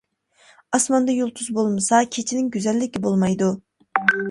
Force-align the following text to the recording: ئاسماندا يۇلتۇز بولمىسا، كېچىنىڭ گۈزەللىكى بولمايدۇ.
ئاسماندا 0.77 1.15
يۇلتۇز 1.17 1.51
بولمىسا، 1.59 2.01
كېچىنىڭ 2.17 2.51
گۈزەللىكى 2.57 3.05
بولمايدۇ. 3.07 3.55